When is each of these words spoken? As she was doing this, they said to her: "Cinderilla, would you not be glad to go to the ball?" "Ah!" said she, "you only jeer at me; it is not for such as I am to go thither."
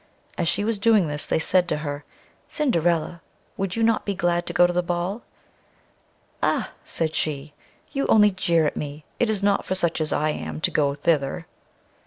As 0.35 0.47
she 0.47 0.63
was 0.63 0.79
doing 0.79 1.05
this, 1.05 1.27
they 1.27 1.37
said 1.37 1.67
to 1.69 1.77
her: 1.77 2.03
"Cinderilla, 2.47 3.21
would 3.55 3.75
you 3.75 3.83
not 3.83 4.03
be 4.03 4.15
glad 4.15 4.47
to 4.47 4.51
go 4.53 4.65
to 4.65 4.73
the 4.73 4.81
ball?" 4.81 5.21
"Ah!" 6.41 6.71
said 6.83 7.13
she, 7.13 7.53
"you 7.91 8.07
only 8.07 8.31
jeer 8.31 8.65
at 8.65 8.75
me; 8.75 9.05
it 9.19 9.29
is 9.29 9.43
not 9.43 9.63
for 9.63 9.75
such 9.75 10.01
as 10.01 10.11
I 10.11 10.31
am 10.31 10.59
to 10.61 10.71
go 10.71 10.95
thither." 10.95 11.45